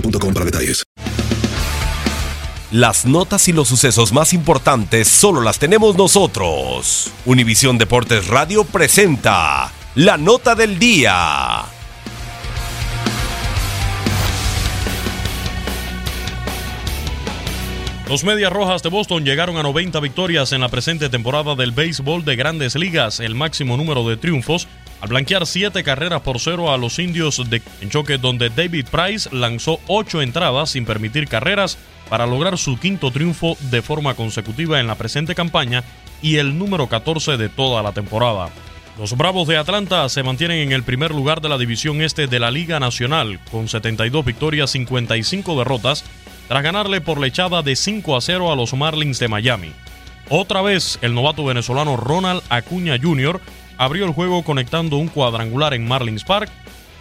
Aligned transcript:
para 0.00 0.44
detalles. 0.44 0.84
Las 2.70 3.06
notas 3.06 3.48
y 3.48 3.52
los 3.52 3.68
sucesos 3.68 4.12
más 4.12 4.34
importantes 4.34 5.08
solo 5.08 5.40
las 5.40 5.58
tenemos 5.58 5.96
nosotros. 5.96 7.10
Univisión 7.24 7.78
Deportes 7.78 8.26
Radio 8.26 8.64
presenta 8.64 9.72
la 9.94 10.18
nota 10.18 10.54
del 10.54 10.78
día. 10.78 11.64
Los 18.06 18.24
Medias 18.24 18.52
Rojas 18.52 18.82
de 18.82 18.88
Boston 18.88 19.24
llegaron 19.24 19.58
a 19.58 19.62
90 19.62 20.00
victorias 20.00 20.52
en 20.52 20.60
la 20.62 20.68
presente 20.68 21.10
temporada 21.10 21.54
del 21.54 21.72
béisbol 21.72 22.24
de 22.24 22.36
grandes 22.36 22.74
ligas, 22.74 23.20
el 23.20 23.34
máximo 23.34 23.76
número 23.76 24.08
de 24.08 24.16
triunfos 24.16 24.66
al 25.00 25.08
blanquear 25.08 25.46
siete 25.46 25.84
carreras 25.84 26.22
por 26.22 26.40
cero 26.40 26.72
a 26.72 26.78
los 26.78 26.98
indios 26.98 27.48
de 27.48 27.62
en 27.80 27.90
choque 27.90 28.18
donde 28.18 28.50
David 28.50 28.86
Price 28.90 29.28
lanzó 29.32 29.80
ocho 29.86 30.22
entradas 30.22 30.70
sin 30.70 30.84
permitir 30.84 31.28
carreras 31.28 31.78
para 32.08 32.26
lograr 32.26 32.58
su 32.58 32.78
quinto 32.78 33.10
triunfo 33.10 33.56
de 33.70 33.82
forma 33.82 34.14
consecutiva 34.14 34.80
en 34.80 34.86
la 34.86 34.96
presente 34.96 35.34
campaña 35.34 35.84
y 36.22 36.36
el 36.36 36.58
número 36.58 36.88
14 36.88 37.36
de 37.36 37.48
toda 37.48 37.82
la 37.82 37.92
temporada. 37.92 38.50
Los 38.98 39.16
Bravos 39.16 39.46
de 39.46 39.56
Atlanta 39.56 40.08
se 40.08 40.24
mantienen 40.24 40.58
en 40.58 40.72
el 40.72 40.82
primer 40.82 41.12
lugar 41.12 41.40
de 41.40 41.48
la 41.48 41.58
división 41.58 42.02
este 42.02 42.26
de 42.26 42.40
la 42.40 42.50
Liga 42.50 42.80
Nacional 42.80 43.38
con 43.52 43.68
72 43.68 44.24
victorias, 44.24 44.70
55 44.70 45.56
derrotas, 45.56 46.04
tras 46.48 46.64
ganarle 46.64 47.00
por 47.00 47.20
lechada 47.20 47.62
de 47.62 47.76
5 47.76 48.16
a 48.16 48.20
0 48.20 48.50
a 48.50 48.56
los 48.56 48.74
Marlins 48.74 49.20
de 49.20 49.28
Miami. 49.28 49.72
Otra 50.30 50.62
vez 50.62 50.98
el 51.00 51.14
novato 51.14 51.44
venezolano 51.44 51.96
Ronald 51.96 52.42
Acuña 52.48 52.98
Jr 53.00 53.40
abrió 53.78 54.04
el 54.04 54.12
juego 54.12 54.42
conectando 54.42 54.98
un 54.98 55.08
cuadrangular 55.08 55.72
en 55.72 55.88
Marlins 55.88 56.24
Park 56.24 56.50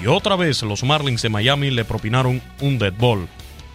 y 0.00 0.06
otra 0.06 0.36
vez 0.36 0.62
los 0.62 0.84
Marlins 0.84 1.20
de 1.22 1.28
Miami 1.28 1.70
le 1.70 1.84
propinaron 1.84 2.40
un 2.60 2.78
dead 2.78 2.94
ball. 2.96 3.28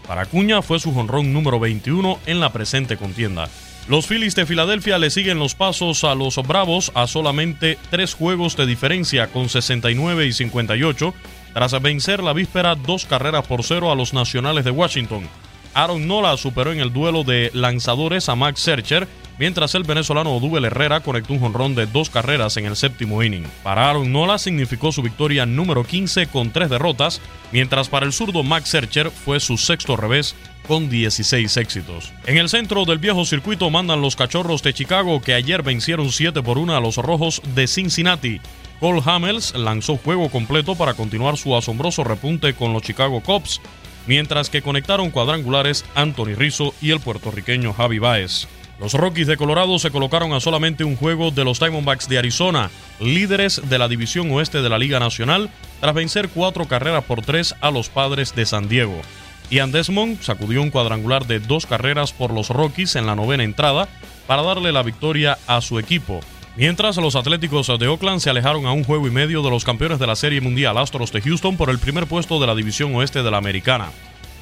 Para 0.07 0.21
Acuña 0.21 0.61
fue 0.61 0.79
su 0.79 0.93
jonrón 0.93 1.33
número 1.33 1.59
21 1.59 2.19
en 2.25 2.39
la 2.39 2.51
presente 2.51 2.97
contienda. 2.97 3.49
Los 3.87 4.07
Phillies 4.07 4.33
de 4.33 4.47
Filadelfia 4.47 4.97
le 4.97 5.11
siguen 5.11 5.37
los 5.37 5.53
pasos 5.53 6.03
a 6.03 6.15
los 6.15 6.35
Bravos 6.37 6.91
a 6.95 7.05
solamente 7.05 7.77
tres 7.91 8.15
juegos 8.15 8.57
de 8.57 8.65
diferencia 8.65 9.27
con 9.27 9.47
69 9.47 10.25
y 10.25 10.33
58 10.33 11.13
tras 11.53 11.79
vencer 11.81 12.23
la 12.23 12.33
víspera 12.33 12.75
dos 12.75 13.05
carreras 13.05 13.45
por 13.45 13.63
cero 13.63 13.91
a 13.91 13.95
los 13.95 14.13
Nacionales 14.13 14.65
de 14.65 14.71
Washington. 14.71 15.27
Aaron 15.75 16.07
Nola 16.07 16.35
superó 16.37 16.71
en 16.71 16.79
el 16.79 16.93
duelo 16.93 17.23
de 17.23 17.51
lanzadores 17.53 18.27
a 18.29 18.35
Max 18.35 18.61
Searcher 18.61 19.07
mientras 19.37 19.75
el 19.75 19.83
venezolano 19.83 20.35
Odubel 20.35 20.65
Herrera 20.65 21.01
conectó 21.01 21.33
un 21.33 21.39
jonrón 21.39 21.75
de 21.75 21.85
dos 21.85 22.09
carreras 22.09 22.57
en 22.57 22.65
el 22.65 22.75
séptimo 22.75 23.21
inning. 23.23 23.45
Para 23.63 23.89
Aaron 23.89 24.11
Nola 24.11 24.37
significó 24.37 24.91
su 24.91 25.01
victoria 25.01 25.45
número 25.45 25.83
15 25.83 26.27
con 26.27 26.51
tres 26.51 26.69
derrotas, 26.69 27.21
mientras 27.51 27.89
para 27.89 28.05
el 28.05 28.13
zurdo 28.13 28.43
Max 28.43 28.69
Searcher 28.69 29.11
fue 29.11 29.39
su 29.39 29.57
sexto 29.57 29.97
revés 29.97 30.35
con 30.67 30.89
16 30.89 31.57
éxitos. 31.57 32.11
En 32.25 32.37
el 32.37 32.49
centro 32.49 32.85
del 32.85 32.97
viejo 32.97 33.25
circuito 33.25 33.69
mandan 33.69 34.01
los 34.01 34.15
cachorros 34.15 34.63
de 34.63 34.73
Chicago 34.73 35.21
que 35.21 35.33
ayer 35.33 35.63
vencieron 35.63 36.11
7 36.11 36.41
por 36.41 36.57
1 36.57 36.75
a 36.75 36.79
los 36.79 36.97
rojos 36.97 37.41
de 37.53 37.67
Cincinnati. 37.67 38.41
Cole 38.79 39.01
Hamels 39.05 39.55
lanzó 39.55 39.97
juego 39.97 40.29
completo 40.29 40.75
para 40.75 40.93
continuar 40.93 41.37
su 41.37 41.55
asombroso 41.55 42.03
repunte 42.03 42.53
con 42.53 42.73
los 42.73 42.81
Chicago 42.81 43.21
Cubs, 43.21 43.61
mientras 44.05 44.49
que 44.49 44.61
conectaron 44.61 45.11
cuadrangulares 45.11 45.85
Anthony 45.95 46.35
Rizzo 46.35 46.73
y 46.81 46.91
el 46.91 46.99
puertorriqueño 46.99 47.73
Javi 47.73 47.99
Baez. 47.99 48.47
Los 48.79 48.93
Rockies 48.93 49.27
de 49.27 49.37
Colorado 49.37 49.79
se 49.79 49.89
colocaron 49.89 50.33
a 50.33 50.41
solamente 50.41 50.83
un 50.83 50.97
juego 50.97 51.31
de 51.31 51.45
los 51.45 51.59
Diamondbacks 51.59 52.09
de 52.09 52.17
Arizona, 52.17 52.69
líderes 52.99 53.61
de 53.69 53.77
la 53.77 53.87
división 53.87 54.29
oeste 54.31 54.61
de 54.61 54.69
la 54.69 54.77
Liga 54.77 54.99
Nacional, 54.99 55.49
tras 55.79 55.95
vencer 55.95 56.29
cuatro 56.29 56.65
carreras 56.65 57.05
por 57.05 57.21
tres 57.21 57.55
a 57.61 57.71
los 57.71 57.87
Padres 57.89 58.35
de 58.35 58.45
San 58.45 58.67
Diego. 58.67 59.01
Ian 59.49 59.71
Desmond 59.71 60.21
sacudió 60.21 60.61
un 60.61 60.71
cuadrangular 60.71 61.25
de 61.25 61.39
dos 61.39 61.65
carreras 61.65 62.11
por 62.11 62.31
los 62.31 62.49
Rockies 62.49 62.95
en 62.95 63.05
la 63.05 63.15
novena 63.15 63.43
entrada 63.43 63.87
para 64.27 64.41
darle 64.41 64.71
la 64.71 64.83
victoria 64.83 65.37
a 65.47 65.61
su 65.61 65.79
equipo. 65.79 66.19
Mientras 66.57 66.97
los 66.97 67.15
Atléticos 67.15 67.67
de 67.79 67.87
Oakland 67.87 68.21
se 68.21 68.29
alejaron 68.29 68.65
a 68.65 68.71
un 68.71 68.83
juego 68.83 69.07
y 69.07 69.11
medio 69.11 69.41
de 69.41 69.49
los 69.49 69.65
campeones 69.65 69.99
de 69.99 70.07
la 70.07 70.15
Serie 70.15 70.41
Mundial 70.41 70.77
Astros 70.77 71.11
de 71.11 71.21
Houston 71.21 71.57
por 71.57 71.69
el 71.69 71.79
primer 71.79 72.07
puesto 72.07 72.39
de 72.39 72.47
la 72.47 72.55
división 72.55 72.95
oeste 72.95 73.23
de 73.23 73.31
la 73.31 73.37
Americana. 73.37 73.89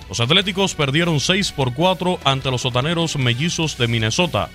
Los 0.09 0.19
Atléticos 0.19 0.75
perdieron 0.75 1.19
6 1.19 1.51
por 1.53 1.73
4 1.73 2.19
ante 2.23 2.51
los 2.51 2.61
sotaneros 2.61 3.17
mellizos 3.17 3.77
de 3.77 3.87
Minnesota. 3.87 4.49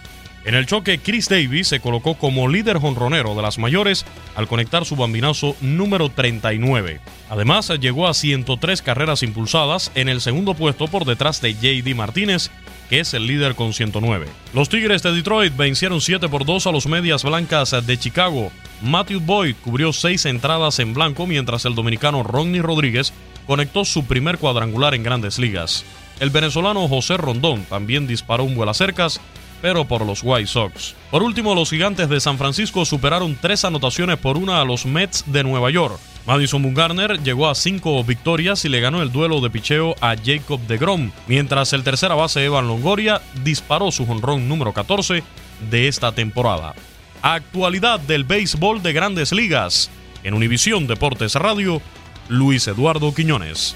En 0.44 0.54
el 0.54 0.66
choque, 0.66 0.98
Chris 0.98 1.28
Davis 1.28 1.68
se 1.68 1.80
colocó 1.80 2.14
como 2.14 2.48
líder 2.48 2.78
jonronero 2.78 3.34
de 3.34 3.42
las 3.42 3.58
mayores 3.58 4.06
al 4.34 4.46
conectar 4.46 4.84
su 4.84 4.96
bambinazo 4.96 5.56
número 5.60 6.08
39. 6.08 7.00
Además, 7.28 7.70
llegó 7.80 8.06
a 8.06 8.14
103 8.14 8.80
carreras 8.80 9.22
impulsadas 9.22 9.90
en 9.94 10.08
el 10.08 10.20
segundo 10.20 10.54
puesto 10.54 10.86
por 10.86 11.04
detrás 11.04 11.40
de 11.42 11.54
JD 11.54 11.94
Martínez, 11.94 12.50
que 12.88 13.00
es 13.00 13.14
el 13.14 13.26
líder 13.26 13.54
con 13.54 13.72
109. 13.72 14.26
Los 14.54 14.68
Tigres 14.68 15.02
de 15.02 15.12
Detroit 15.12 15.56
vencieron 15.56 16.00
7 16.00 16.28
por 16.28 16.44
2 16.44 16.66
a 16.66 16.72
los 16.72 16.86
Medias 16.86 17.22
Blancas 17.22 17.74
de 17.86 17.98
Chicago. 17.98 18.50
Matthew 18.82 19.20
Boyd 19.20 19.56
cubrió 19.62 19.92
6 19.92 20.26
entradas 20.26 20.78
en 20.78 20.94
blanco, 20.94 21.26
mientras 21.26 21.64
el 21.64 21.74
dominicano 21.74 22.22
Ronnie 22.22 22.62
Rodríguez 22.62 23.12
conectó 23.46 23.84
su 23.84 24.04
primer 24.04 24.38
cuadrangular 24.38 24.94
en 24.94 25.02
grandes 25.02 25.38
ligas. 25.38 25.84
El 26.20 26.30
venezolano 26.30 26.88
José 26.88 27.16
Rondón 27.16 27.64
también 27.64 28.06
disparó 28.06 28.44
un 28.44 28.54
vuelo 28.54 28.72
a 28.72 28.74
cercas, 28.74 29.20
pero 29.62 29.84
por 29.86 30.04
los 30.04 30.20
White 30.22 30.48
Sox. 30.48 30.94
Por 31.10 31.22
último, 31.22 31.54
los 31.54 31.70
gigantes 31.70 32.08
de 32.08 32.20
San 32.20 32.38
Francisco 32.38 32.84
superaron 32.84 33.36
tres 33.40 33.64
anotaciones 33.64 34.18
por 34.18 34.36
una 34.36 34.60
a 34.60 34.64
los 34.64 34.86
Mets 34.86 35.24
de 35.26 35.44
Nueva 35.44 35.70
York. 35.70 35.98
Madison 36.28 36.62
Bumgarner 36.62 37.22
llegó 37.22 37.48
a 37.48 37.54
cinco 37.54 38.04
victorias 38.04 38.62
y 38.66 38.68
le 38.68 38.80
ganó 38.80 39.00
el 39.00 39.10
duelo 39.10 39.40
de 39.40 39.48
picheo 39.48 39.94
a 40.02 40.14
Jacob 40.14 40.60
de 40.66 40.76
Grom, 40.76 41.10
mientras 41.26 41.72
el 41.72 41.82
tercera 41.82 42.14
base 42.14 42.44
Evan 42.44 42.68
Longoria 42.68 43.22
disparó 43.42 43.90
su 43.90 44.04
jonrón 44.04 44.46
número 44.46 44.74
14 44.74 45.22
de 45.70 45.88
esta 45.88 46.12
temporada. 46.12 46.74
Actualidad 47.22 47.98
del 47.98 48.24
béisbol 48.24 48.82
de 48.82 48.92
grandes 48.92 49.32
ligas. 49.32 49.88
En 50.22 50.34
Univisión 50.34 50.86
Deportes 50.86 51.34
Radio, 51.34 51.80
Luis 52.28 52.68
Eduardo 52.68 53.14
Quiñones. 53.14 53.74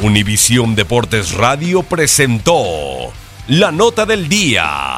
Univisión 0.00 0.76
Deportes 0.76 1.32
Radio 1.32 1.82
presentó 1.82 3.12
la 3.48 3.72
nota 3.72 4.06
del 4.06 4.28
día. 4.28 4.97